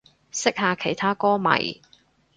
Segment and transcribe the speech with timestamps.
[0.31, 1.79] 識下其他歌迷